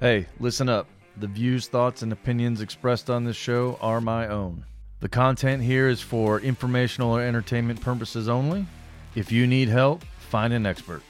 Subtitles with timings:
[0.00, 0.86] Hey, listen up.
[1.16, 4.64] The views, thoughts, and opinions expressed on this show are my own.
[5.00, 8.64] The content here is for informational or entertainment purposes only.
[9.16, 11.02] If you need help, find an expert.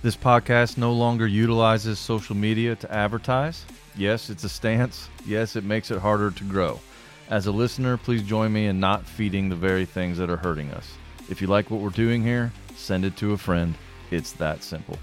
[0.00, 3.66] This podcast no longer utilizes social media to advertise.
[3.94, 5.10] Yes, it's a stance.
[5.26, 6.80] Yes, it makes it harder to grow.
[7.28, 10.70] As a listener, please join me in not feeding the very things that are hurting
[10.70, 10.90] us.
[11.28, 13.74] If you like what we're doing here, send it to a friend.
[14.10, 14.98] It's that simple.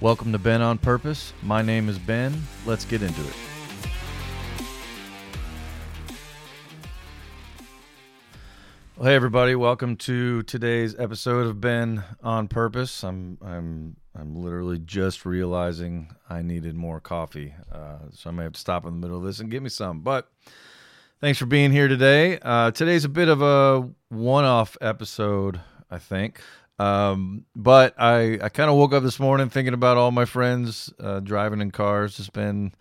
[0.00, 1.34] Welcome to Ben on Purpose.
[1.42, 2.42] My name is Ben.
[2.64, 3.34] Let's get into it.
[8.96, 13.04] Well, hey everybody, welcome to today's episode of Ben on Purpose.
[13.04, 18.54] I'm I'm I'm literally just realizing I needed more coffee, uh, so I may have
[18.54, 20.00] to stop in the middle of this and get me some.
[20.00, 20.30] But
[21.20, 22.38] thanks for being here today.
[22.40, 26.40] Uh, today's a bit of a one-off episode, I think.
[26.80, 30.90] Um, but I, I kind of woke up this morning thinking about all my friends
[30.98, 32.74] uh, driving in cars to spend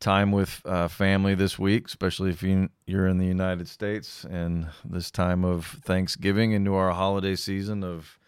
[0.00, 4.68] time with uh, family this week, especially if you, you're in the United States and
[4.82, 8.18] this time of Thanksgiving into our holiday season of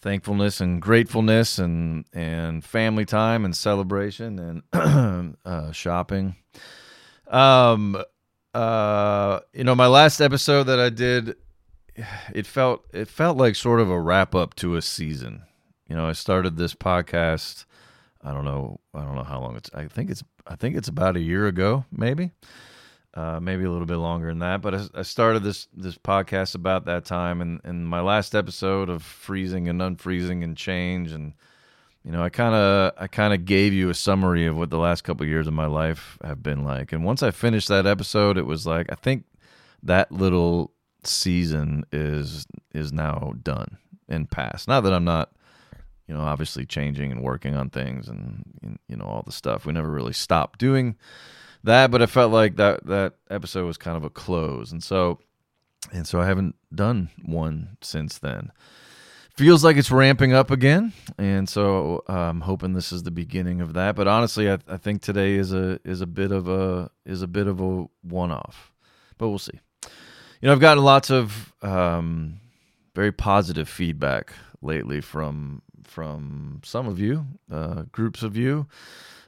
[0.00, 6.36] thankfulness and gratefulness and and family time and celebration and uh, shopping.
[7.26, 8.00] Um,
[8.54, 11.36] uh, you know, my last episode that I did
[12.34, 15.42] it felt it felt like sort of a wrap up to a season.
[15.88, 17.64] You know, I started this podcast.
[18.22, 18.80] I don't know.
[18.94, 19.70] I don't know how long it's.
[19.74, 20.22] I think it's.
[20.46, 22.32] I think it's about a year ago, maybe,
[23.14, 24.60] uh, maybe a little bit longer than that.
[24.60, 28.88] But I, I, started this this podcast about that time, and and my last episode
[28.88, 31.34] of freezing and unfreezing and change, and
[32.04, 34.78] you know, I kind of I kind of gave you a summary of what the
[34.78, 36.92] last couple of years of my life have been like.
[36.92, 39.24] And once I finished that episode, it was like I think
[39.82, 40.72] that little
[41.04, 44.68] season is is now done and past.
[44.68, 45.32] Not that I'm not,
[46.06, 49.66] you know, obviously changing and working on things and you know all the stuff.
[49.66, 50.96] We never really stopped doing
[51.64, 55.18] that, but I felt like that that episode was kind of a close, and so
[55.92, 58.52] and so I haven't done one since then.
[59.34, 63.72] Feels like it's ramping up again, and so I'm hoping this is the beginning of
[63.72, 63.96] that.
[63.96, 67.26] But honestly, I, I think today is a is a bit of a is a
[67.26, 68.72] bit of a one off,
[69.16, 69.58] but we'll see
[70.42, 72.40] you know, I've gotten lots of um,
[72.96, 78.66] very positive feedback lately from from some of you, uh, groups of you,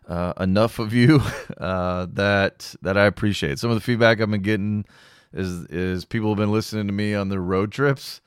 [0.08, 1.22] uh, enough of you
[1.58, 3.60] uh, that that I appreciate.
[3.60, 4.84] Some of the feedback I've been getting
[5.32, 8.20] is is people have been listening to me on their road trips,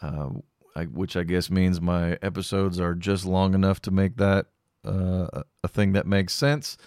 [0.00, 0.30] uh,
[0.74, 4.46] I, which I guess means my episodes are just long enough to make that
[4.82, 6.78] uh, a thing that makes sense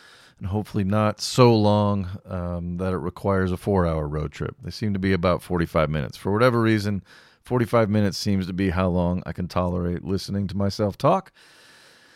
[0.44, 4.58] and hopefully not so long um, that it requires a four hour road trip.
[4.62, 6.18] They seem to be about 45 minutes.
[6.18, 7.02] For whatever reason,
[7.44, 11.32] 45 minutes seems to be how long I can tolerate listening to myself talk.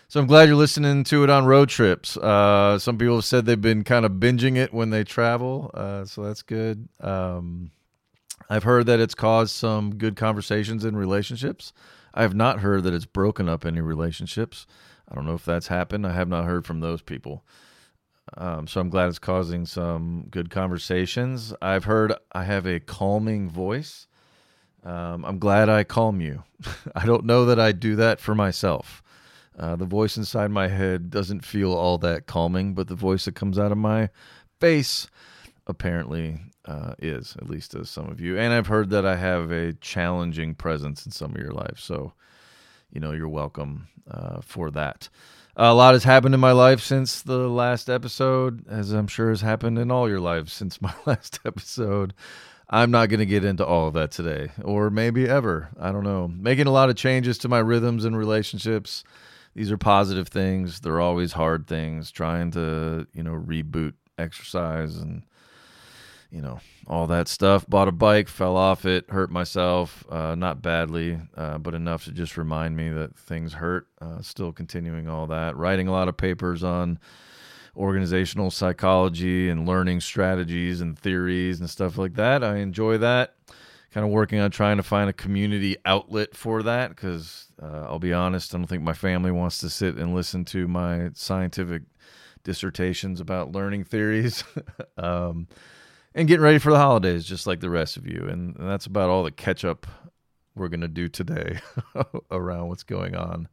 [0.10, 2.18] So I'm glad you're listening to it on road trips.
[2.18, 6.04] Uh, some people have said they've been kind of binging it when they travel, uh,
[6.04, 6.90] so that's good.
[7.00, 7.72] Um,
[8.50, 11.72] I've heard that it's caused some good conversations in relationships.
[12.14, 14.68] I have not heard that it's broken up any relationships.
[15.10, 16.06] I don't know if that's happened.
[16.06, 17.46] I have not heard from those people.
[18.36, 21.54] Um, so I'm glad it's causing some good conversations.
[21.62, 24.08] I've heard I have a calming voice.
[24.84, 26.44] Um, I'm glad I calm you.
[26.96, 29.02] I don't know that I do that for myself.
[29.58, 33.36] Uh, the voice inside my head doesn't feel all that calming, but the voice that
[33.36, 34.10] comes out of my
[34.60, 35.08] face
[35.66, 38.38] apparently uh, is, at least as some of you.
[38.38, 41.80] And I've heard that I have a challenging presence in some of your life.
[41.80, 42.14] So,
[42.92, 45.10] you know, you're welcome uh, for that.
[45.60, 49.42] A lot has happened in my life since the last episode, as I'm sure has
[49.42, 52.14] happened in all your lives since my last episode.
[52.70, 55.70] I'm not going to get into all of that today, or maybe ever.
[55.80, 56.28] I don't know.
[56.28, 59.04] Making a lot of changes to my rhythms and relationships.
[59.56, 60.82] These are positive things.
[60.82, 62.12] They're always hard things.
[62.12, 65.24] Trying to, you know, reboot exercise and
[66.30, 67.66] you know, all that stuff.
[67.68, 72.12] Bought a bike, fell off it, hurt myself, uh, not badly, uh, but enough to
[72.12, 73.88] just remind me that things hurt.
[74.02, 75.56] Uh, still continuing all that.
[75.56, 77.00] Writing a lot of papers on
[77.76, 82.44] organizational psychology and learning strategies and theories and stuff like that.
[82.44, 83.36] I enjoy that.
[83.92, 88.00] Kind of working on trying to find a community outlet for that because uh, I'll
[88.00, 91.84] be honest, I don't think my family wants to sit and listen to my scientific
[92.44, 94.44] dissertations about learning theories.
[94.98, 95.48] um,
[96.18, 98.28] and getting ready for the holidays, just like the rest of you.
[98.28, 99.86] And, that's about all the catch up
[100.56, 101.60] we're going to do today
[102.32, 103.48] around what's going on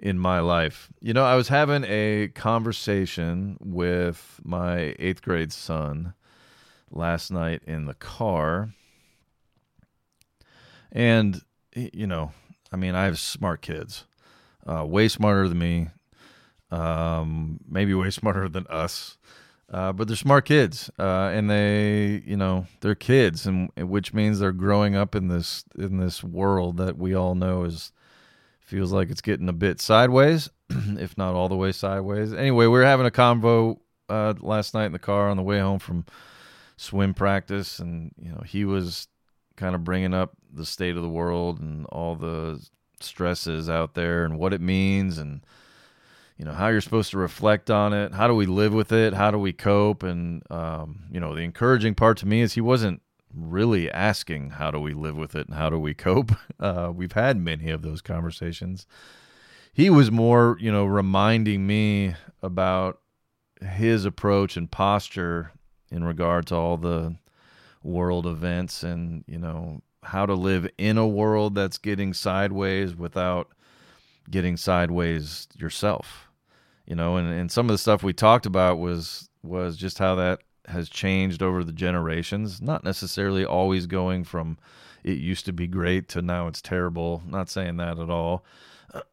[0.00, 0.88] in my life.
[1.02, 6.14] You know, I was having a conversation with my eighth grade son
[6.90, 8.70] last night in the car.
[10.90, 11.42] And,
[11.74, 12.32] you know,
[12.72, 14.06] I mean, I have smart kids,
[14.66, 15.88] uh, way smarter than me.
[16.70, 19.18] um, maybe way smarter than us.
[19.72, 24.38] Uh, but they're smart kids, uh, and they, you know, they're kids, and which means
[24.38, 27.90] they're growing up in this in this world that we all know is
[28.60, 32.34] feels like it's getting a bit sideways, if not all the way sideways.
[32.34, 33.78] Anyway, we were having a convo
[34.10, 36.04] uh, last night in the car on the way home from
[36.76, 39.08] swim practice, and you know, he was
[39.56, 42.62] kind of bringing up the state of the world and all the
[43.00, 45.40] stresses out there and what it means and
[46.42, 49.14] you know how you're supposed to reflect on it how do we live with it
[49.14, 50.02] how do we cope?
[50.02, 53.00] And um, you know the encouraging part to me is he wasn't
[53.32, 56.32] really asking how do we live with it and how do we cope.
[56.58, 58.86] Uh, we've had many of those conversations.
[59.72, 63.00] He was more you know reminding me about
[63.60, 65.52] his approach and posture
[65.92, 67.16] in regard to all the
[67.84, 73.48] world events and you know how to live in a world that's getting sideways without
[74.28, 76.28] getting sideways yourself
[76.86, 80.14] you know and, and some of the stuff we talked about was was just how
[80.14, 82.60] that has changed over the generations.
[82.60, 84.58] Not necessarily always going from
[85.04, 87.22] it used to be great to now it's terrible.
[87.26, 88.44] Not saying that at all.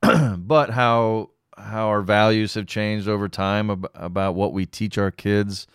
[0.38, 5.12] But how how our values have changed over time ab- about what we teach our
[5.12, 5.68] kids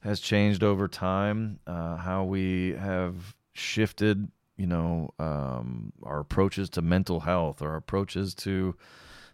[0.00, 1.58] has changed over time.
[1.66, 8.34] Uh, how we have shifted you know um, our approaches to mental health our approaches
[8.34, 8.74] to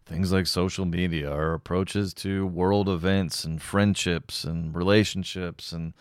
[0.05, 5.95] things like social media our approaches to world events and friendships and relationships and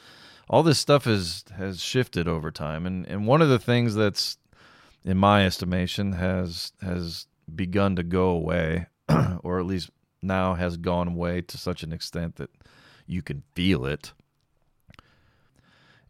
[0.52, 2.86] all this stuff has has shifted over time.
[2.86, 4.38] And and one of the things that's
[5.04, 7.26] in my estimation has has
[7.56, 8.88] begun to go away
[9.44, 9.90] or at least
[10.22, 12.50] now has gone away to such an extent that
[13.08, 14.12] you can feel it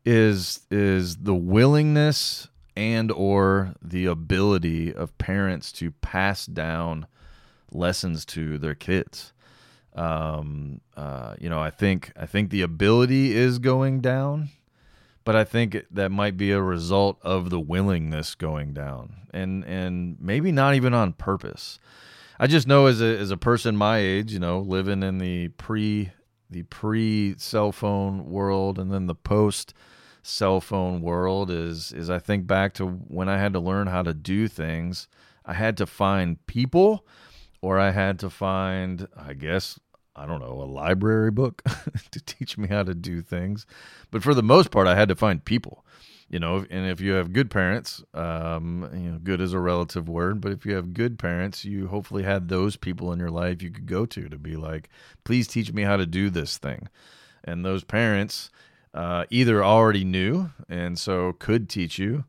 [0.03, 7.05] is is the willingness and or the ability of parents to pass down
[7.71, 9.33] lessons to their kids.
[9.93, 14.49] Um, uh, you know, I think I think the ability is going down,
[15.25, 20.17] but I think that might be a result of the willingness going down, and and
[20.19, 21.79] maybe not even on purpose.
[22.39, 25.49] I just know as a as a person my age, you know, living in the
[25.49, 26.11] pre
[26.49, 29.73] the pre cell phone world and then the post
[30.23, 34.03] cell phone world is is I think back to when I had to learn how
[34.03, 35.07] to do things.
[35.45, 37.05] I had to find people
[37.61, 39.79] or I had to find I guess
[40.15, 41.63] I don't know, a library book
[42.11, 43.65] to teach me how to do things.
[44.11, 45.85] But for the most part I had to find people.
[46.29, 50.07] You know, and if you have good parents, um, you know, good is a relative
[50.07, 53.61] word, but if you have good parents, you hopefully had those people in your life
[53.61, 54.87] you could go to to be like,
[55.25, 56.87] please teach me how to do this thing.
[57.43, 58.49] And those parents,
[58.93, 62.23] uh, either already knew and so could teach you,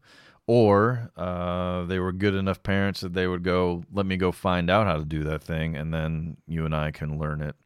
[0.47, 4.69] or uh, they were good enough parents that they would go, let me go find
[4.71, 7.57] out how to do that thing, and then you and I can learn it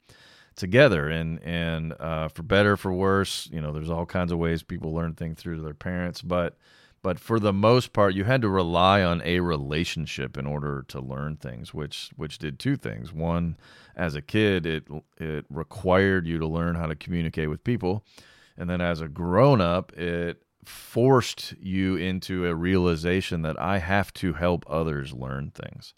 [0.57, 1.09] together.
[1.09, 4.95] And and uh, for better, for worse, you know, there's all kinds of ways people
[4.95, 6.57] learn things through their parents, but
[7.03, 11.01] but for the most part you had to rely on a relationship in order to
[11.01, 13.13] learn things which which did two things.
[13.13, 13.57] One
[13.95, 14.89] as a kid it
[15.19, 18.05] it required you to learn how to communicate with people.
[18.59, 24.13] And then as a grown up, it forced you into a realization that I have
[24.15, 25.95] to help others learn things.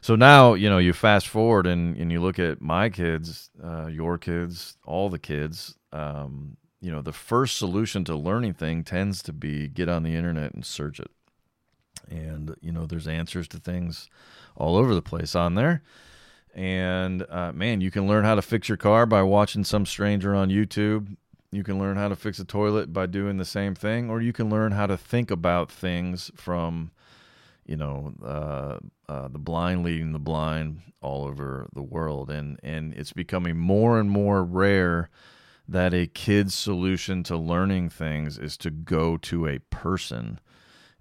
[0.00, 3.86] So now, you know, you fast forward and, and you look at my kids, uh,
[3.86, 9.22] your kids, all the kids, um, you know, the first solution to learning thing tends
[9.22, 11.10] to be get on the internet and search it.
[12.10, 14.08] And, you know, there's answers to things
[14.56, 15.82] all over the place on there.
[16.54, 20.34] And uh, man, you can learn how to fix your car by watching some stranger
[20.34, 21.16] on YouTube
[21.52, 24.32] you can learn how to fix a toilet by doing the same thing, or you
[24.32, 26.90] can learn how to think about things from,
[27.66, 28.78] you know, uh,
[29.12, 34.00] uh, the blind leading the blind all over the world, and and it's becoming more
[34.00, 35.10] and more rare
[35.68, 40.40] that a kid's solution to learning things is to go to a person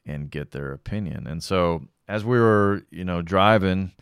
[0.06, 1.28] and get their opinion.
[1.28, 3.94] And so, as we were, you know, driving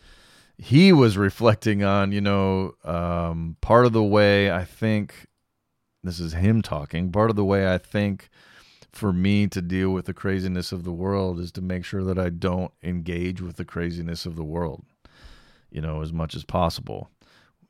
[0.62, 5.29] he was reflecting on, you know, um, part of the way I think
[6.03, 7.12] this is him talking.
[7.12, 8.29] Part of the way I think
[8.91, 12.18] for me to deal with the craziness of the world is to make sure that
[12.18, 14.84] I don't engage with the craziness of the world,
[15.70, 17.10] you know, as much as possible.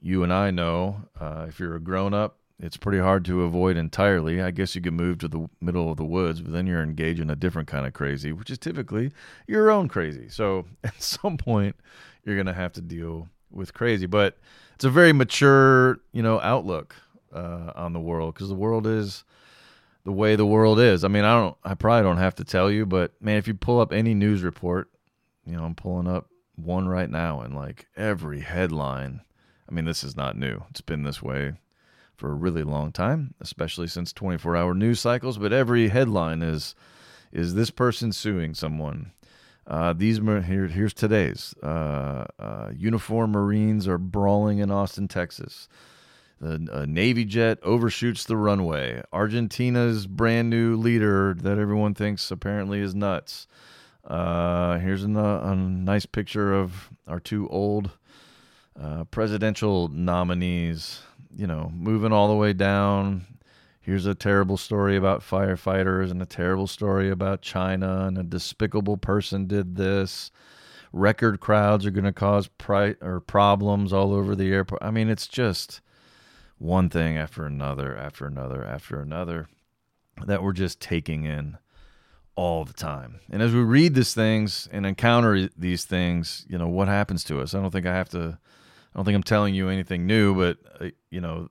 [0.02, 3.78] You and I know uh, if you're a grown up, it's pretty hard to avoid
[3.78, 4.42] entirely.
[4.42, 7.22] I guess you can move to the middle of the woods, but then you're engaged
[7.22, 9.12] in a different kind of crazy, which is typically
[9.48, 10.28] your own crazy.
[10.30, 11.76] So at some point,
[12.24, 14.06] you're going to have to deal with crazy.
[14.06, 14.38] But
[14.76, 16.96] it's a very mature, you know, outlook
[17.34, 19.24] uh, on the world because the world is
[20.06, 21.04] the way the world is.
[21.04, 23.54] I mean, I don't, I probably don't have to tell you, but man, if you
[23.54, 24.90] pull up any news report,
[25.46, 29.22] you know, I'm pulling up one right now, and like every headline,
[29.70, 30.64] I mean, this is not new.
[30.70, 31.54] It's been this way
[32.16, 35.38] for a really long time, especially since 24-hour news cycles.
[35.38, 36.76] But every headline is
[37.32, 39.12] is this person suing someone?
[39.68, 45.68] Uh, these here here's today's uh, uh, uniform Marines are brawling in Austin, Texas.
[46.40, 49.04] The Navy jet overshoots the runway.
[49.12, 53.46] Argentina's brand new leader that everyone thinks apparently is nuts.
[54.06, 57.92] Uh, here's a, a, nice picture of our two old
[58.82, 61.02] uh, presidential nominees.
[61.36, 63.26] You know, moving all the way down.
[63.82, 68.98] Here's a terrible story about firefighters and a terrible story about China and a despicable
[68.98, 70.32] person did this.
[70.94, 74.82] Record crowds are going to cause pri- or problems all over the airport.
[74.82, 75.82] I mean, it's just
[76.60, 79.48] one thing after another, after another, after another
[80.28, 81.58] that we're just taking in
[82.36, 83.20] all the time.
[83.30, 87.42] And as we read these things and encounter these things, you know, what happens to
[87.42, 87.54] us?
[87.54, 88.38] I don't think I have to,
[88.94, 91.50] I don't think I'm telling you anything new, but, uh, you know,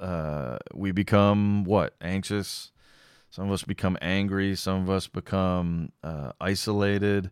[0.00, 1.94] uh, we become what?
[2.00, 2.70] Anxious.
[3.30, 4.54] Some of us become angry.
[4.56, 7.30] Some of us become uh, isolated.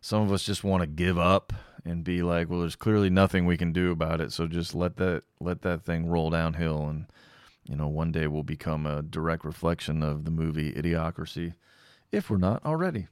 [0.00, 1.52] Some of us just want to give up
[1.84, 4.32] and be like, well, there's clearly nothing we can do about it.
[4.32, 7.06] So just let that let that thing roll downhill, and
[7.64, 11.54] you know, one day we'll become a direct reflection of the movie Idiocracy,
[12.12, 13.08] if we're not already.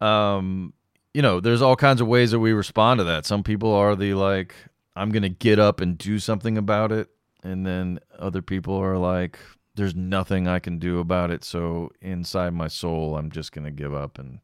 [0.00, 0.72] Um,
[1.14, 3.26] you know, there's all kinds of ways that we respond to that.
[3.26, 4.54] Some people are the like,
[4.96, 7.08] I'm gonna get up and do something about it,
[7.42, 9.38] and then other people are like,
[9.74, 11.44] there's nothing I can do about it.
[11.44, 14.40] So inside my soul, I'm just gonna give up and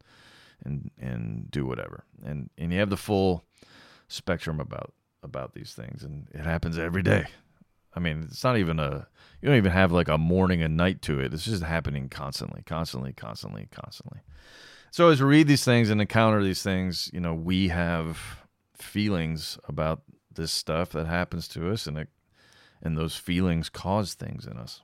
[0.65, 2.05] and and do whatever.
[2.25, 3.45] And and you have the full
[4.09, 7.27] spectrum about about these things, and it happens every day.
[7.95, 9.09] I mean, it's not even a
[9.41, 11.33] you don't even have like a morning and night to it.
[11.33, 14.21] It's just happening constantly, constantly, constantly, constantly.
[14.91, 18.19] So as we read these things and encounter these things, you know, we have
[18.75, 22.09] feelings about this stuff that happens to us, and it
[22.83, 24.83] and those feelings cause things in us.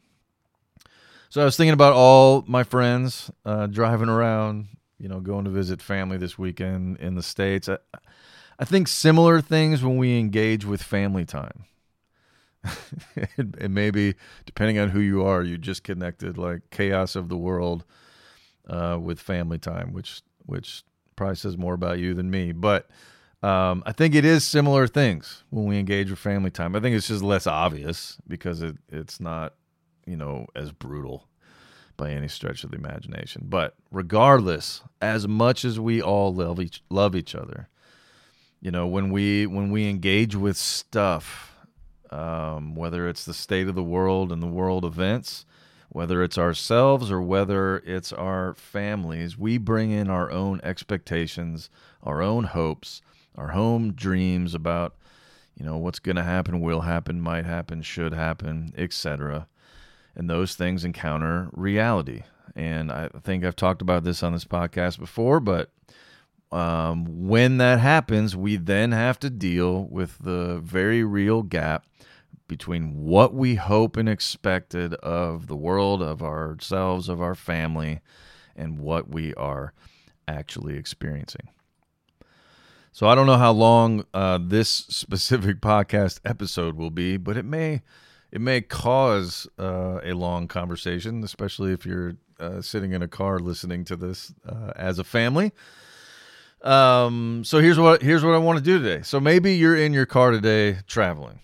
[1.29, 4.69] So I was thinking about all my friends uh, driving around,
[5.05, 7.69] you know, going to visit family this weekend in the states.
[7.69, 7.77] I,
[8.59, 11.67] I think similar things when we engage with family time.
[13.37, 14.15] and maybe
[14.47, 17.85] depending on who you are, you just connected like chaos of the world
[18.67, 20.85] uh, with family time, which which
[21.17, 22.53] probably says more about you than me.
[22.53, 22.89] But
[23.43, 26.75] um, I think it is similar things when we engage with family time.
[26.75, 29.53] I think it's just less obvious because it it's not
[30.07, 31.29] you know as brutal
[31.97, 33.47] by any stretch of the imagination.
[33.49, 37.69] But regardless, as much as we all love each love each other,
[38.65, 41.55] you know when we when we engage with stuff
[42.11, 45.45] um, whether it's the state of the world and the world events
[45.91, 51.69] whether it's ourselves or whether it's our families we bring in our own expectations
[52.03, 53.03] our own hopes
[53.37, 54.97] our home dreams about
[55.55, 59.47] you know what's going to happen will happen might happen should happen etc
[60.15, 62.23] and those things encounter reality
[62.55, 65.71] and i think i've talked about this on this podcast before but
[66.55, 71.85] um, when that happens, we then have to deal with the very real gap
[72.47, 78.01] between what we hope and expected of the world, of ourselves, of our family,
[78.55, 79.73] and what we are
[80.29, 81.49] actually experiencing.
[82.93, 87.45] So I don't know how long uh, this specific podcast episode will be, but it
[87.45, 87.83] may
[88.35, 93.39] it may cause uh, a long conversation, especially if you're uh, sitting in a car
[93.39, 95.53] listening to this uh, as a family.
[96.61, 99.03] Um, so here's what here's what I want to do today.
[99.03, 101.39] So maybe you're in your car today traveling,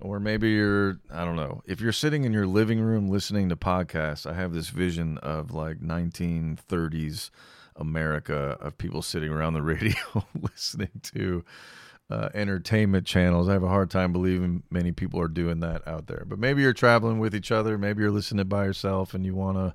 [0.00, 1.62] or maybe you're I don't know.
[1.66, 5.50] If you're sitting in your living room listening to podcasts, I have this vision of
[5.50, 7.30] like 1930s
[7.74, 9.96] America of people sitting around the radio
[10.40, 11.44] listening to
[12.10, 13.48] uh, entertainment channels.
[13.48, 16.24] I have a hard time believing many people are doing that out there.
[16.26, 17.76] But maybe you're traveling with each other.
[17.76, 19.74] Maybe you're listening by yourself and you want to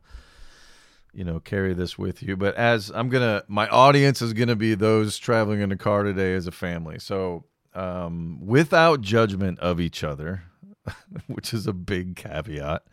[1.13, 4.73] you know carry this with you but as i'm gonna my audience is gonna be
[4.73, 7.43] those traveling in a car today as a family so
[7.75, 10.43] um, without judgment of each other
[11.27, 12.83] which is a big caveat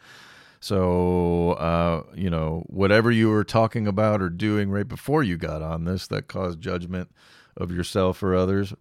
[0.60, 5.62] so uh, you know whatever you were talking about or doing right before you got
[5.62, 7.10] on this that caused judgment
[7.56, 8.74] of yourself or others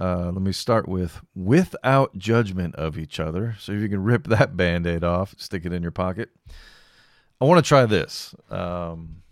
[0.00, 4.26] uh, let me start with without judgment of each other so if you can rip
[4.26, 6.30] that band-aid off stick it in your pocket
[7.40, 8.34] I want to try this.
[8.50, 9.22] Um,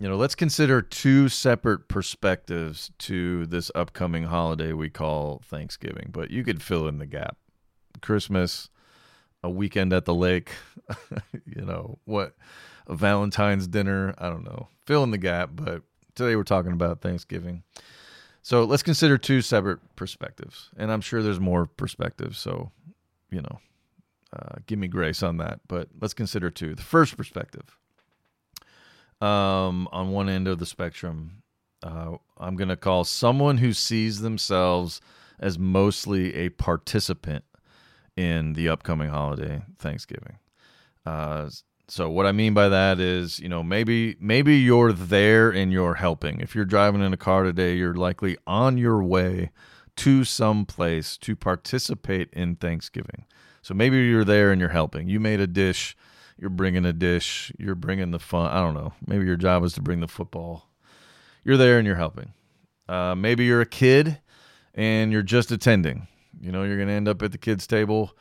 [0.00, 6.30] you know, let's consider two separate perspectives to this upcoming holiday we call Thanksgiving, but
[6.30, 7.36] you could fill in the gap.
[8.02, 8.68] Christmas,
[9.44, 10.50] a weekend at the lake,
[11.46, 12.34] you know, what
[12.88, 14.68] a Valentine's dinner, I don't know.
[14.84, 15.82] Fill in the gap, but
[16.16, 17.62] today we're talking about Thanksgiving.
[18.46, 22.38] So let's consider two separate perspectives, and I'm sure there's more perspectives.
[22.38, 22.70] So,
[23.28, 23.58] you know,
[24.32, 25.58] uh, give me grace on that.
[25.66, 26.76] But let's consider two.
[26.76, 27.76] The first perspective,
[29.20, 31.42] um, on one end of the spectrum,
[31.82, 35.00] uh, I'm going to call someone who sees themselves
[35.40, 37.44] as mostly a participant
[38.16, 40.38] in the upcoming holiday, Thanksgiving.
[41.04, 41.50] Uh,
[41.88, 45.94] so what I mean by that is, you know, maybe maybe you're there and you're
[45.94, 46.40] helping.
[46.40, 49.50] If you're driving in a car today, you're likely on your way
[49.96, 53.24] to some place to participate in Thanksgiving.
[53.62, 55.08] So maybe you're there and you're helping.
[55.08, 55.96] You made a dish,
[56.36, 58.50] you're bringing a dish, you're bringing the fun.
[58.50, 58.92] I don't know.
[59.06, 60.68] Maybe your job is to bring the football.
[61.44, 62.32] You're there and you're helping.
[62.88, 64.18] Uh, maybe you're a kid
[64.74, 66.08] and you're just attending.
[66.40, 68.16] You know, you're going to end up at the kids' table.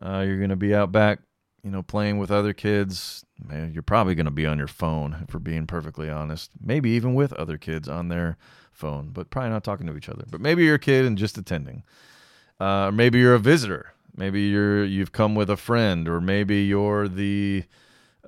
[0.00, 1.20] Uh, you're going to be out back
[1.64, 5.26] you know, playing with other kids, man, you're probably going to be on your phone,
[5.32, 6.50] we're being perfectly honest.
[6.62, 8.36] Maybe even with other kids on their
[8.70, 10.24] phone, but probably not talking to each other.
[10.30, 11.82] But maybe you're a kid and just attending.
[12.60, 13.94] Uh, maybe you're a visitor.
[14.14, 17.64] Maybe you're you've come with a friend, or maybe you're the,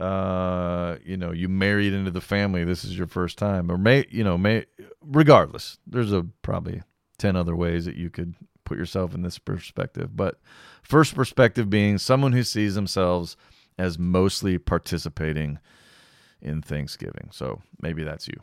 [0.01, 2.65] uh, you know, you married into the family.
[2.65, 4.65] This is your first time, or may you know, may
[5.01, 5.79] regardless.
[5.87, 6.83] There's a probably
[7.19, 10.17] ten other ways that you could put yourself in this perspective.
[10.17, 10.41] But
[10.87, 13.37] first perspective being someone who sees themselves
[13.79, 15.59] as mostly participating
[16.41, 17.29] in Thanksgiving.
[17.33, 18.41] So maybe that's you.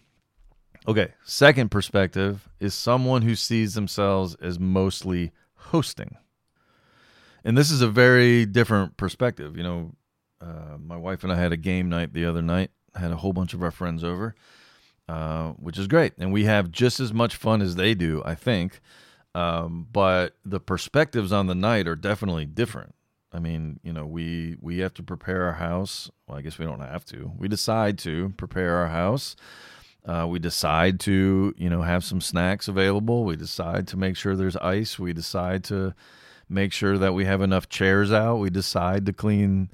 [0.88, 6.18] Okay, second perspective is someone who sees themselves as mostly hosting.
[7.46, 9.56] And this is a very different perspective.
[9.56, 9.92] You know,
[10.42, 13.32] uh, my wife and I had a game night the other night, had a whole
[13.34, 14.36] bunch of our friends over,
[15.08, 16.14] uh, which is great.
[16.18, 18.82] And we have just as much fun as they do, I think.
[19.36, 22.96] Um, but the perspectives on the night are definitely different.
[23.32, 26.12] I mean, you know, we we have to prepare our house.
[26.28, 27.32] Well, I guess we don't have to.
[27.38, 29.36] We decide to prepare our house.
[30.06, 33.24] Uh, we decide to, you know, have some snacks available.
[33.24, 35.00] We decide to make sure there's ice.
[35.00, 35.96] We decide to
[36.50, 38.36] make sure that we have enough chairs out.
[38.36, 39.72] We decide to clean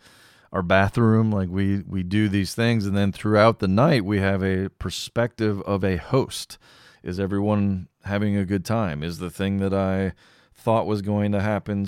[0.54, 1.32] our bathroom.
[1.32, 5.62] Like we we do these things, and then throughout the night, we have a perspective
[5.62, 6.58] of a host.
[7.04, 9.04] Is everyone having a good time?
[9.04, 10.14] Is the thing that I
[10.54, 11.88] thought was going to happen,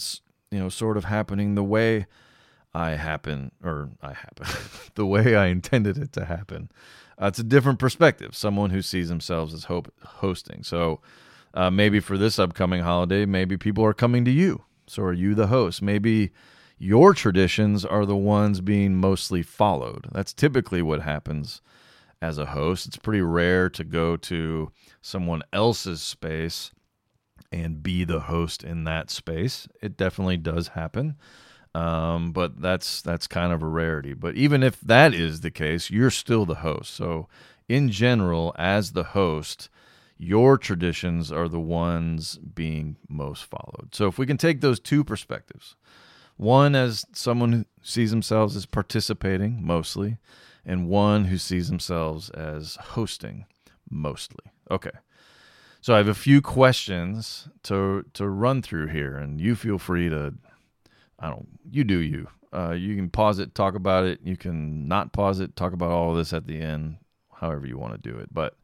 [0.49, 2.07] you know, sort of happening the way
[2.73, 4.47] I happen or I happen,
[4.95, 6.71] the way I intended it to happen?
[7.21, 8.35] Uh, it's a different perspective.
[8.35, 10.63] Someone who sees themselves as hope, hosting.
[10.63, 11.01] So
[11.53, 14.63] uh, maybe for this upcoming holiday, maybe people are coming to you.
[14.87, 15.81] So are you the host?
[15.81, 16.31] Maybe
[16.77, 20.07] your traditions are the ones being mostly followed.
[20.11, 21.61] That's typically what happens
[22.21, 22.85] as a host.
[22.85, 26.71] It's pretty rare to go to someone else's space
[27.51, 29.67] and be the host in that space.
[29.81, 31.17] It definitely does happen.
[31.73, 34.13] Um, but that's that's kind of a rarity.
[34.13, 36.93] But even if that is the case, you're still the host.
[36.93, 37.29] So
[37.69, 39.69] in general, as the host,
[40.17, 43.89] your traditions are the ones being most followed.
[43.93, 45.75] So if we can take those two perspectives,
[46.35, 50.17] one as someone who sees themselves as participating mostly,
[50.65, 53.45] and one who sees themselves as hosting
[53.89, 54.51] mostly.
[54.69, 54.91] Okay.
[55.81, 60.09] So I have a few questions to to run through here, and you feel free
[60.09, 60.35] to,
[61.17, 62.27] I don't, you do you.
[62.53, 64.19] Uh, you can pause it, talk about it.
[64.23, 66.97] You can not pause it, talk about all of this at the end,
[67.33, 68.31] however you want to do it.
[68.31, 68.57] But,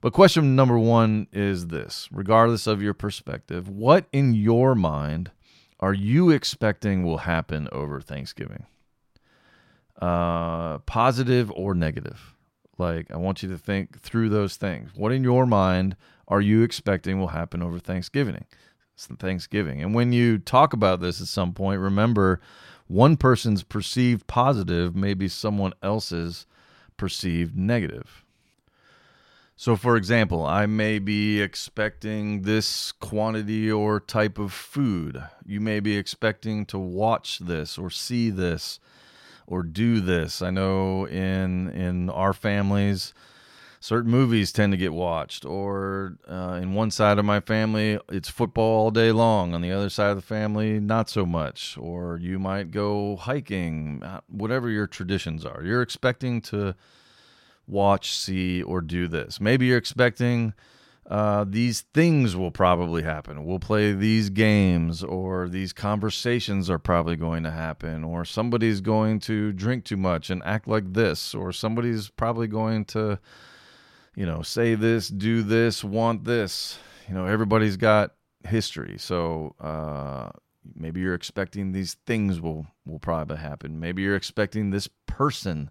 [0.00, 5.32] but question number one is this: regardless of your perspective, what in your mind
[5.80, 8.66] are you expecting will happen over Thanksgiving?
[10.00, 12.34] Uh, positive or negative.
[12.78, 14.90] Like, I want you to think through those things.
[14.94, 15.96] What in your mind
[16.28, 18.44] are you expecting will happen over Thanksgiving?
[18.96, 19.82] Thanksgiving.
[19.82, 22.40] And when you talk about this at some point, remember
[22.86, 26.46] one person's perceived positive may be someone else's
[26.96, 28.24] perceived negative.
[29.58, 35.22] So, for example, I may be expecting this quantity or type of food.
[35.46, 38.78] You may be expecting to watch this or see this
[39.46, 40.42] or do this.
[40.42, 43.14] I know in in our families,
[43.80, 48.28] certain movies tend to get watched, or uh, in one side of my family, it's
[48.28, 49.54] football all day long.
[49.54, 51.78] On the other side of the family, not so much.
[51.78, 55.62] Or you might go hiking, uh, whatever your traditions are.
[55.62, 56.74] You're expecting to
[57.66, 59.40] watch, see, or do this.
[59.40, 60.54] Maybe you're expecting
[61.08, 63.44] uh, these things will probably happen.
[63.44, 69.20] We'll play these games, or these conversations are probably going to happen, or somebody's going
[69.20, 73.20] to drink too much and act like this, or somebody's probably going to,
[74.16, 76.78] you know, say this, do this, want this.
[77.08, 78.14] You know, everybody's got
[78.44, 80.30] history, so uh,
[80.74, 83.78] maybe you're expecting these things will will probably happen.
[83.78, 85.70] Maybe you're expecting this person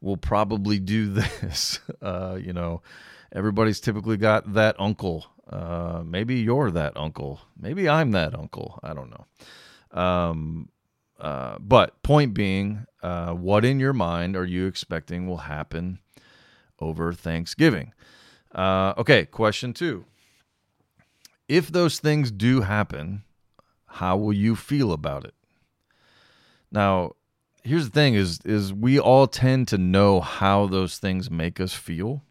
[0.00, 1.80] will probably do this.
[2.00, 2.80] Uh, you know
[3.32, 7.40] everybody's typically got that uncle Uh, maybe you're that uncle.
[7.60, 8.78] Maybe I'm that uncle.
[8.82, 9.26] I don't know.
[10.00, 10.68] Um,
[11.20, 15.98] uh, but point being, uh, what in your mind are you expecting will happen
[16.78, 17.92] over Thanksgiving?
[18.54, 20.04] Uh, okay, question two.
[21.48, 23.24] If those things do happen,
[23.86, 25.34] how will you feel about it?
[26.70, 27.12] Now,
[27.62, 31.74] here's the thing is is we all tend to know how those things make us
[31.74, 32.22] feel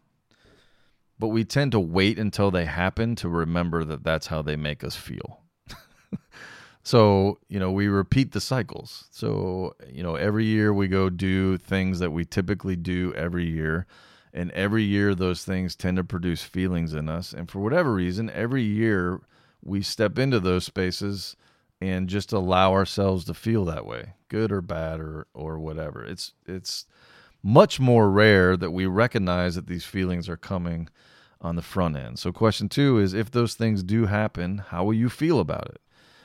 [1.22, 4.82] but we tend to wait until they happen to remember that that's how they make
[4.82, 5.38] us feel.
[6.82, 9.04] So you know we repeat the cycles.
[9.12, 13.86] So you know every year we go do things that we typically do every year
[14.34, 17.32] and every year those things tend to produce feelings in us.
[17.32, 19.20] And for whatever reason every year
[19.62, 21.36] we step into those spaces
[21.80, 26.04] and just allow ourselves to feel that way, good or bad or or whatever.
[26.04, 26.86] It's it's
[27.44, 30.88] much more rare that we recognize that these feelings are coming
[31.42, 32.18] on the front end.
[32.18, 35.80] So question 2 is if those things do happen, how will you feel about it?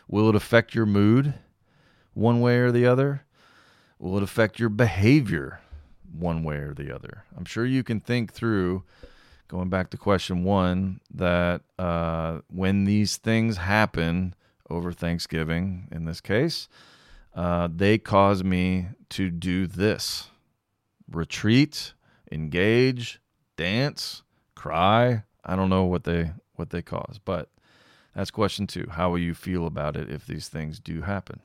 [0.08, 1.34] Will it affect your mood
[2.14, 3.24] one way or the other?
[4.00, 5.60] Will it affect your behavior
[6.18, 7.26] one way or the other?
[7.36, 8.84] I'm sure you can think through
[9.50, 14.34] going back to question 1 that uh, when these things happen,
[14.70, 16.68] over Thanksgiving in this case,
[17.36, 20.30] uh, they cause me to do this
[21.10, 21.94] retreat,
[22.32, 23.20] engage,
[23.56, 24.24] dance,
[24.58, 25.24] cry.
[25.46, 27.50] I don't know what they what they cause, but
[28.16, 28.88] that's question two.
[28.92, 31.42] How will you feel about it if these things do happen?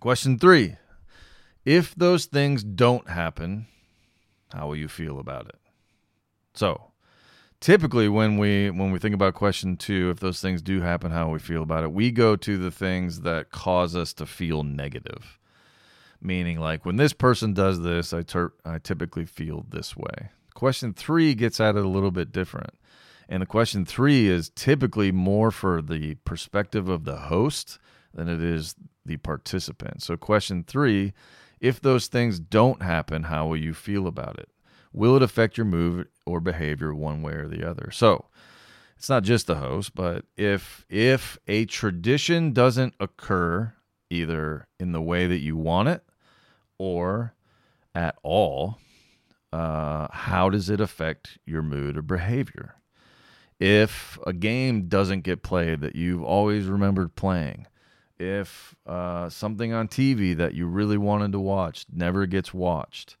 [0.00, 0.76] Question three.
[1.64, 3.66] If those things don't happen,
[4.52, 5.58] how will you feel about it?
[6.54, 6.92] So
[7.60, 11.30] typically when we when we think about question two if those things do happen how
[11.30, 15.38] we feel about it we go to the things that cause us to feel negative
[16.20, 20.92] meaning like when this person does this i, ter- I typically feel this way question
[20.92, 22.74] three gets at it a little bit different.
[23.28, 27.78] And the question three is typically more for the perspective of the host
[28.12, 30.02] than it is the participant.
[30.02, 31.12] So question three
[31.60, 34.48] if those things don't happen how will you feel about it?
[34.92, 37.90] Will it affect your mood or behavior one way or the other?
[37.90, 38.26] So
[38.96, 43.74] it's not just the host, but if if a tradition doesn't occur
[44.10, 46.02] either in the way that you want it
[46.78, 47.34] or
[47.94, 48.78] at all,
[49.54, 52.74] uh, how does it affect your mood or behavior?
[53.60, 57.68] If a game doesn't get played that you've always remembered playing,
[58.18, 63.16] if uh, something on TV that you really wanted to watch never gets watched,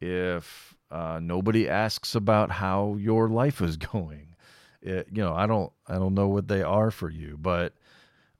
[0.00, 4.36] if uh, nobody asks about how your life is going.
[4.80, 7.72] It, you know, I don't, I don't know what they are for you, but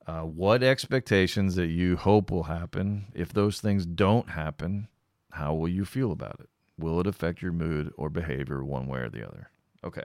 [0.07, 3.07] uh, what expectations that you hope will happen.
[3.13, 4.87] If those things don't happen,
[5.33, 6.49] how will you feel about it?
[6.79, 9.51] Will it affect your mood or behavior one way or the other?
[9.85, 10.05] Okay.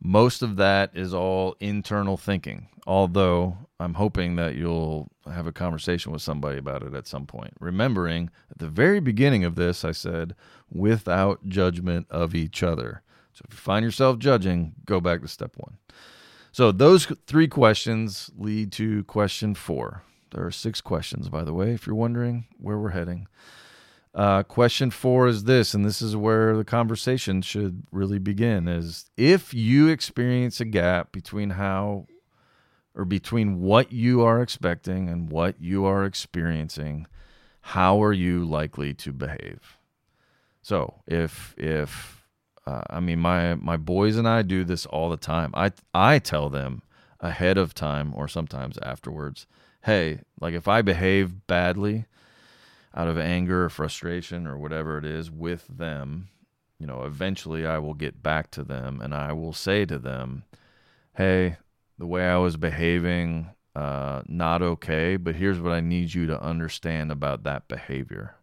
[0.00, 6.12] Most of that is all internal thinking, although I'm hoping that you'll have a conversation
[6.12, 7.54] with somebody about it at some point.
[7.58, 10.36] Remembering at the very beginning of this, I said,
[10.70, 13.02] without judgment of each other.
[13.32, 15.78] So if you find yourself judging, go back to step one.
[16.52, 20.02] So those three questions lead to question four.
[20.30, 23.26] There are six questions, by the way, if you're wondering where we're heading.
[24.18, 29.08] Uh, question four is this, and this is where the conversation should really begin: is
[29.16, 32.08] if you experience a gap between how
[32.96, 37.06] or between what you are expecting and what you are experiencing,
[37.60, 39.78] how are you likely to behave?
[40.62, 42.26] So if if
[42.66, 45.52] uh, I mean my my boys and I do this all the time.
[45.54, 46.82] I I tell them
[47.20, 49.46] ahead of time or sometimes afterwards,
[49.84, 52.06] hey, like if I behave badly
[52.98, 56.28] out of anger or frustration or whatever it is with them,
[56.78, 60.44] you know, eventually I will get back to them and I will say to them,
[61.14, 61.56] "Hey,
[61.96, 66.42] the way I was behaving uh, not okay, but here's what I need you to
[66.42, 68.34] understand about that behavior.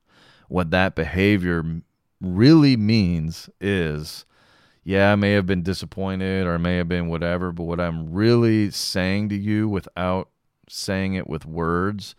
[0.48, 1.82] What that behavior
[2.22, 4.26] really means is,
[4.86, 8.14] yeah, I may have been disappointed or I may have been whatever, but what I'm
[8.14, 10.30] really saying to you without
[10.70, 12.16] saying it with words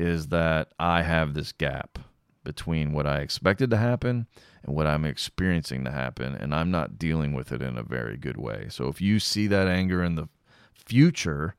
[0.00, 1.98] is that I have this gap
[2.42, 4.26] between what I expected to happen
[4.64, 8.16] and what I'm experiencing to happen, and I'm not dealing with it in a very
[8.16, 8.66] good way.
[8.70, 10.28] So if you see that anger in the
[10.74, 11.54] future,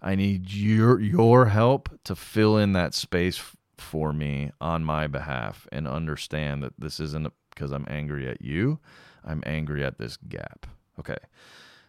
[0.00, 3.40] I need your your help to fill in that space
[3.78, 8.80] for me on my behalf and understand that this isn't because I'm angry at you.
[9.24, 10.66] I'm angry at this gap.
[10.98, 11.18] Okay.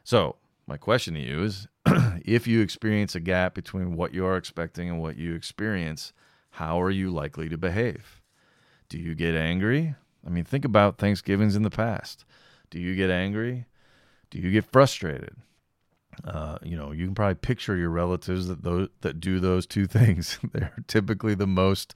[0.04, 0.36] So,
[0.68, 1.68] my question to you is
[2.26, 6.14] if you experience a gap between what you are expecting and what you experience,
[6.52, 8.22] how are you likely to behave?
[8.90, 9.96] Do you get angry?
[10.26, 12.26] I mean, think about Thanksgivings in the past.
[12.70, 13.66] Do you get angry?
[14.30, 15.36] Do you get frustrated?
[16.24, 19.86] Uh, you know, you can probably picture your relatives that those that do those two
[19.88, 20.40] things.
[20.54, 21.94] They're typically the most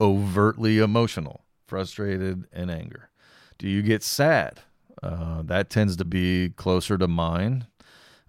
[0.00, 3.10] overtly emotional, frustrated and anger.
[3.58, 4.60] Do you get sad?
[5.02, 7.66] Uh, that tends to be closer to mine.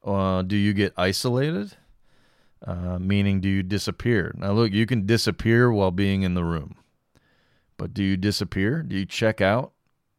[0.03, 1.75] Uh, do you get isolated?
[2.65, 4.33] Uh, meaning, do you disappear?
[4.37, 6.75] Now, look, you can disappear while being in the room,
[7.77, 8.83] but do you disappear?
[8.83, 9.71] Do you check out?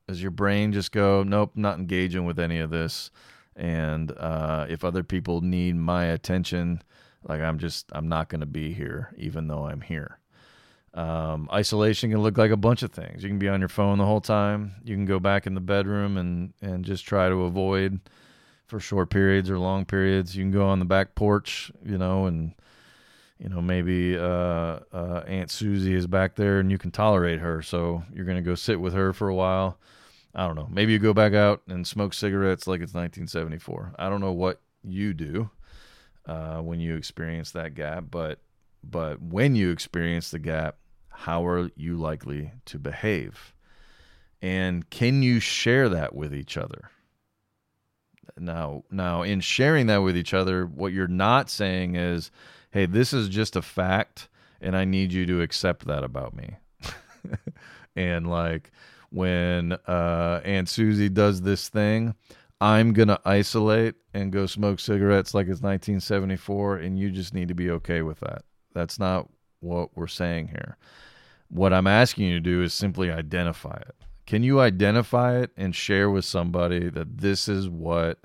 [0.09, 3.11] Does your brain just go, nope, not engaging with any of this?
[3.55, 6.83] And uh, if other people need my attention,
[7.25, 10.19] like I'm just, I'm not going to be here, even though I'm here.
[10.95, 13.23] Um, isolation can look like a bunch of things.
[13.23, 14.73] You can be on your phone the whole time.
[14.83, 18.01] You can go back in the bedroom and and just try to avoid
[18.71, 20.35] for short periods or long periods.
[20.37, 22.55] You can go on the back porch, you know, and
[23.39, 27.61] you know maybe uh, uh, Aunt Susie is back there and you can tolerate her,
[27.61, 29.79] so you're gonna go sit with her for a while.
[30.35, 30.69] I don't know.
[30.71, 33.95] Maybe you go back out and smoke cigarettes like it's 1974.
[33.99, 35.51] I don't know what you do
[36.27, 38.39] uh, when you experience that gap, but
[38.83, 40.77] but when you experience the gap,
[41.11, 43.53] how are you likely to behave?
[44.41, 46.91] And can you share that with each other?
[48.40, 52.31] Now, now in sharing that with each other, what you're not saying is,
[52.70, 54.29] "Hey, this is just a fact
[54.61, 56.57] and I need you to accept that about me."
[57.96, 58.70] and like
[59.11, 62.14] when uh Aunt Susie does this thing,
[62.61, 67.55] I'm to isolate and go smoke cigarettes like it's 1974 and you just need to
[67.55, 68.44] be okay with that.
[68.74, 69.29] That's not
[69.61, 70.76] what we're saying here.
[71.48, 73.94] What I'm asking you to do is simply identify it.
[74.26, 78.18] Can you identify it and share with somebody that this is what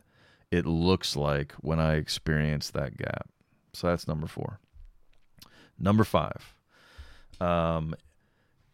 [0.56, 3.30] it looks like when I experience that gap?
[3.74, 4.60] So that's number four.
[5.78, 6.56] Number five,
[7.41, 7.96] um,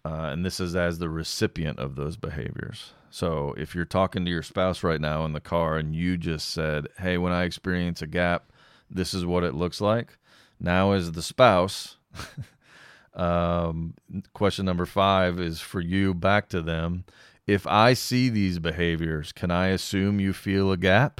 [0.06, 2.94] uh, and this is as the recipient of those behaviors.
[3.10, 6.52] So if you're talking to your spouse right now in the car and you just
[6.52, 8.52] said, Hey, when I experience a gap,
[8.90, 10.18] this is what it looks like.
[10.60, 11.98] Now, as the spouse,
[13.16, 13.96] um,
[14.34, 17.06] question number five is for you back to them.
[17.48, 21.20] If I see these behaviors, can I assume you feel a gap?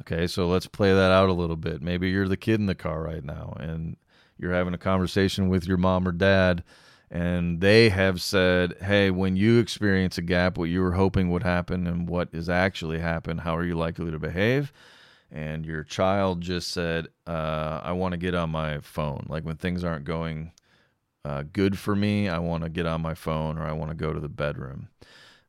[0.00, 1.82] Okay, so let's play that out a little bit.
[1.82, 3.96] Maybe you're the kid in the car right now and
[4.38, 6.62] you're having a conversation with your mom or dad,
[7.10, 11.42] and they have said, Hey, when you experience a gap, what you were hoping would
[11.42, 14.72] happen and what is actually happened, how are you likely to behave?
[15.30, 19.26] and your child just said, uh, I want to get on my phone.
[19.28, 20.52] Like when things aren't going
[21.24, 23.96] uh, good for me, I want to get on my phone or I want to
[23.96, 24.88] go to the bedroom.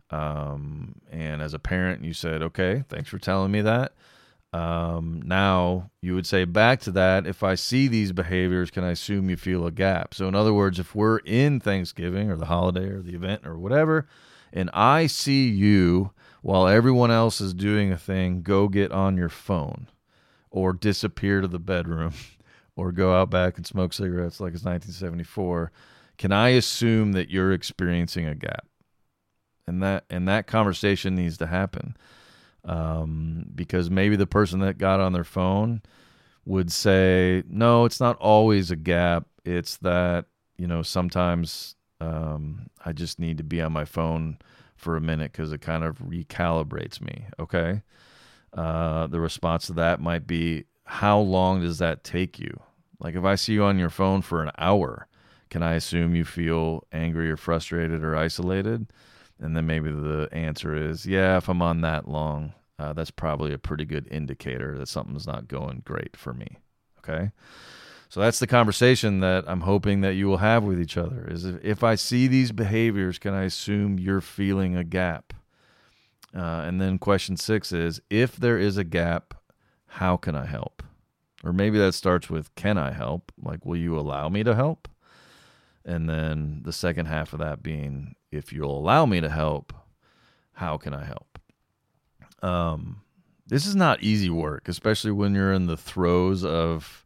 [0.10, 3.94] Um, and as a parent, you said, okay, thanks for telling me that.
[4.58, 8.92] Um, now you would say back to that, if I see these behaviors, can I
[8.92, 10.16] assume you feel a gap?
[10.16, 13.60] So, in other words, if we're in Thanksgiving or the holiday or the event or
[13.60, 14.08] whatever,
[14.52, 19.30] and I see you while everyone else is doing a thing, go get on your
[19.30, 19.90] phone
[20.50, 22.14] or disappear to the bedroom
[22.76, 25.72] or go out back and smoke cigarettes like it's 1974.
[26.18, 28.66] Can I assume that you're experiencing a gap?
[29.68, 31.96] And that and that conversation needs to happen.
[32.68, 35.82] Um, because maybe the person that got on their phone
[36.46, 39.26] would say, "No, it's not always a gap.
[39.46, 40.26] It's that
[40.58, 44.38] you know sometimes um, I just need to be on my phone
[44.76, 47.26] for a minute because it kind of recalibrates me.
[47.40, 47.82] Okay.
[48.54, 52.60] Uh, the response to that might be, how long does that take you?
[53.00, 55.08] Like if I see you on your phone for an hour,
[55.50, 58.88] can I assume you feel angry or frustrated or isolated?
[59.40, 63.54] And then maybe the answer is, yeah, if I'm on that long, uh, that's probably
[63.54, 66.58] a pretty good indicator that something's not going great for me.
[67.00, 67.32] Okay.
[68.10, 71.46] So that's the conversation that I'm hoping that you will have with each other is
[71.46, 75.34] if, if I see these behaviors, can I assume you're feeling a gap?
[76.36, 79.34] Uh, and then question six is if there is a gap,
[79.88, 80.84] how can I help?
[81.44, 83.32] Or maybe that starts with can I help?
[83.42, 84.88] Like, will you allow me to help?
[85.84, 89.74] And then the second half of that being if you'll allow me to help,
[90.54, 91.40] how can I help?
[92.42, 93.02] Um,
[93.48, 97.06] this is not easy work, especially when you're in the throes of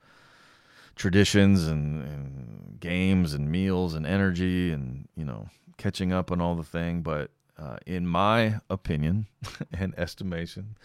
[0.96, 6.56] traditions and, and, games and meals and energy and you know catching up on all
[6.56, 7.30] the thing but
[7.60, 9.28] uh, in my opinion
[9.72, 10.76] and estimation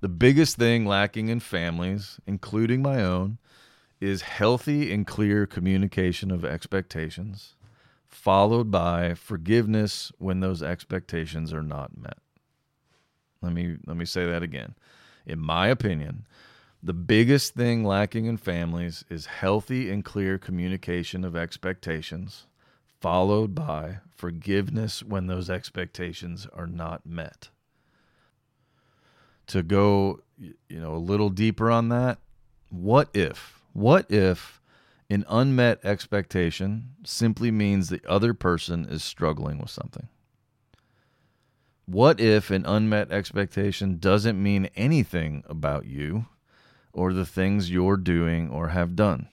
[0.00, 3.38] the biggest thing lacking in families including my own
[4.00, 7.55] is healthy and clear communication of expectations
[8.16, 12.18] followed by forgiveness when those expectations are not met
[13.42, 14.74] let me let me say that again
[15.26, 16.26] in my opinion
[16.82, 22.46] the biggest thing lacking in families is healthy and clear communication of expectations,
[23.00, 27.48] followed by forgiveness when those expectations are not met.
[29.48, 32.18] to go, you know, a little deeper on that,
[32.70, 34.55] what if, what if
[35.08, 40.08] an unmet expectation simply means the other person is struggling with something?
[41.86, 46.26] What if an unmet expectation doesn't mean anything about you
[46.92, 49.28] or the things you're doing or have done?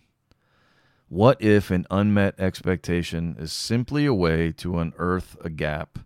[1.09, 5.99] What if an unmet expectation is simply a way to unearth a gap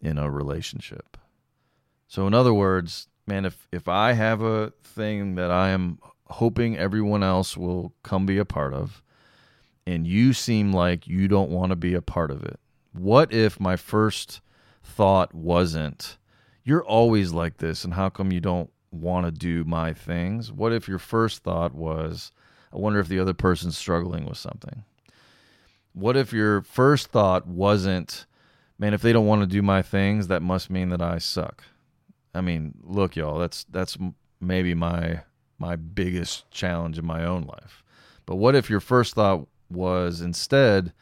[0.00, 1.16] in a relationship?
[2.06, 5.98] So, in other words, man, if, if I have a thing that I am
[6.32, 9.02] hoping everyone else will come be a part of,
[9.86, 12.58] and you seem like you don't want to be a part of it,
[12.92, 14.40] what if my first
[14.82, 16.18] thought wasn't,
[16.64, 20.52] you're always like this, and how come you don't want to do my things?
[20.52, 22.32] What if your first thought was,
[22.72, 24.84] I wonder if the other person's struggling with something?
[25.94, 28.26] What if your first thought wasn't,
[28.78, 31.64] man, if they don't want to do my things, that must mean that I suck?
[32.34, 33.98] I mean, look, y'all, that's that's
[34.40, 35.20] maybe my
[35.62, 37.84] my biggest challenge in my own life.
[38.26, 40.92] But what if your first thought was instead,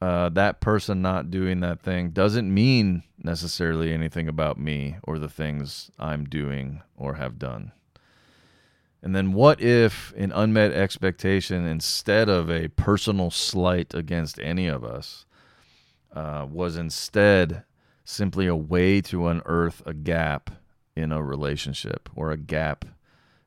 [0.00, 5.28] uh, that person not doing that thing doesn't mean necessarily anything about me or the
[5.28, 7.72] things I'm doing or have done.
[9.02, 14.84] And then what if an unmet expectation, instead of a personal slight against any of
[14.84, 15.26] us,
[16.14, 17.64] uh, was instead
[18.04, 20.50] simply a way to unearth a gap
[20.94, 22.84] in a relationship or a gap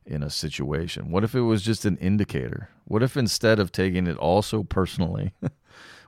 [0.08, 1.12] in a situation?
[1.12, 2.70] What if it was just an indicator?
[2.86, 5.34] What if instead of taking it all so personally,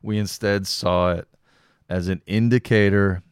[0.01, 1.27] We instead saw it
[1.89, 3.23] as an indicator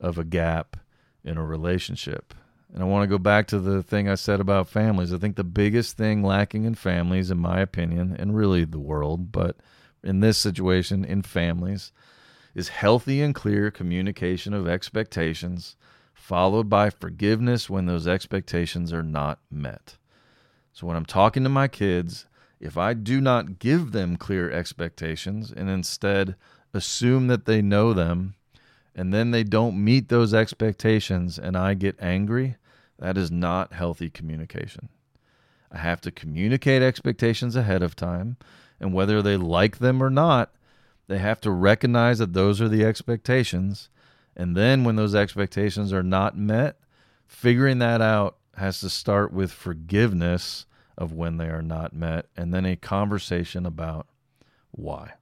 [0.00, 0.76] of a gap
[1.24, 2.34] in a relationship.
[2.72, 5.12] And I want to go back to the thing I said about families.
[5.12, 9.30] I think the biggest thing lacking in families, in my opinion, and really the world,
[9.30, 9.56] but
[10.02, 11.92] in this situation, in families,
[12.54, 15.76] is healthy and clear communication of expectations,
[16.12, 19.96] followed by forgiveness when those expectations are not met.
[20.72, 22.26] So when I'm talking to my kids,
[22.60, 26.36] if I do not give them clear expectations and instead
[26.72, 28.34] assume that they know them,
[28.94, 32.56] and then they don't meet those expectations and I get angry,
[32.98, 34.88] that is not healthy communication.
[35.70, 38.36] I have to communicate expectations ahead of time,
[38.78, 40.52] and whether they like them or not,
[41.08, 43.88] they have to recognize that those are the expectations.
[44.36, 46.76] And then when those expectations are not met,
[47.26, 50.66] figuring that out has to start with forgiveness
[50.98, 54.06] of when they are not met, and then a conversation about
[54.70, 55.12] why.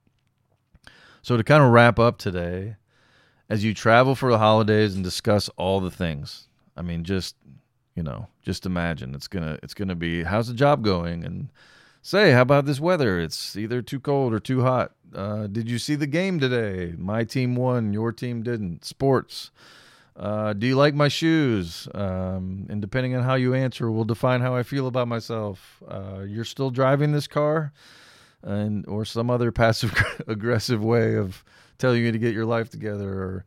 [1.21, 2.75] So, to kind of wrap up today,
[3.49, 7.35] as you travel for the holidays and discuss all the things, I mean, just
[7.95, 11.49] you know, just imagine it's gonna it's gonna be how's the job going, and
[12.01, 13.19] say how about this weather?
[13.19, 14.93] It's either too cold or too hot.
[15.13, 16.95] Uh, did you see the game today?
[16.97, 18.85] My team won, your team didn't.
[18.85, 19.51] Sports.
[20.15, 21.87] Uh, do you like my shoes?
[21.93, 25.81] Um, and depending on how you answer, will define how I feel about myself.
[25.87, 27.71] Uh, you're still driving this car,
[28.43, 29.93] and or some other passive
[30.27, 31.43] aggressive way of
[31.77, 33.09] telling you to get your life together.
[33.09, 33.45] Or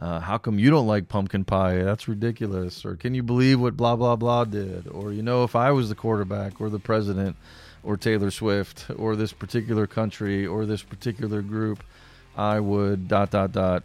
[0.00, 1.82] uh, how come you don't like pumpkin pie?
[1.82, 2.84] That's ridiculous.
[2.84, 4.86] Or can you believe what blah blah blah did?
[4.88, 7.36] Or you know, if I was the quarterback or the president
[7.82, 11.82] or Taylor Swift or this particular country or this particular group,
[12.36, 13.82] I would dot dot dot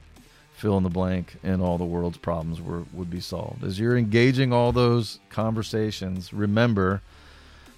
[0.61, 3.63] fill in the blank, and all the world's problems were, would be solved.
[3.63, 7.01] As you're engaging all those conversations, remember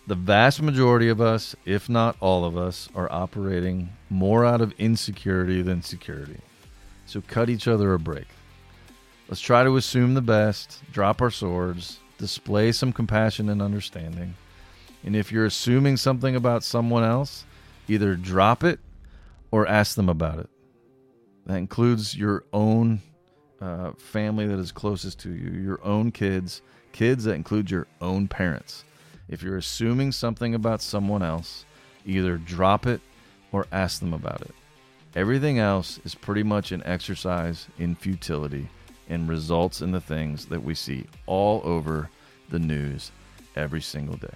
[0.06, 4.74] the vast majority of us, if not all of us, are operating more out of
[4.78, 6.42] insecurity than security.
[7.06, 8.28] So cut each other a break.
[9.30, 14.36] Let's try to assume the best, drop our swords, display some compassion and understanding.
[15.06, 17.46] And if you're assuming something about someone else,
[17.88, 18.82] either drop it
[19.52, 20.50] or ask them about it.
[21.46, 23.02] That includes your own
[23.62, 28.28] uh, family that is closest to you, your own kids, kids that include your own
[28.28, 28.86] parents.
[29.30, 31.66] If you're assuming something about someone else,
[32.06, 33.02] either drop it
[33.52, 34.54] or ask them about it.
[35.16, 38.68] Everything else is pretty much an exercise in futility
[39.10, 42.10] and results in the things that we see all over
[42.50, 43.12] the news
[43.56, 44.36] every single day.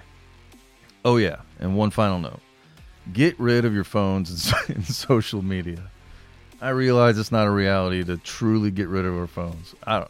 [1.03, 2.41] Oh, yeah, and one final note
[3.13, 5.89] get rid of your phones and social media.
[6.59, 9.75] I realize it's not a reality to truly get rid of our phones.
[9.85, 10.07] I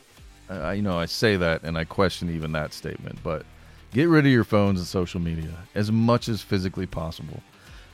[0.50, 3.45] I, you know, I say that and I question even that statement, but
[3.91, 7.41] get rid of your phones and social media as much as physically possible.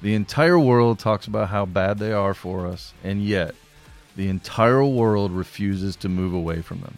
[0.02, 3.56] The entire world talks about how bad they are for us, and yet
[4.16, 6.98] the entire world refuses to move away from them.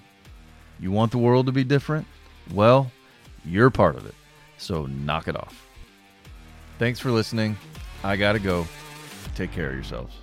[0.80, 2.06] You want the world to be different?
[2.54, 2.92] Well,
[3.46, 4.16] you're part of it.
[4.58, 5.66] So knock it off.
[6.80, 7.56] Thanks for listening.
[8.04, 8.68] I got to go.
[9.36, 10.16] Take care of yourselves.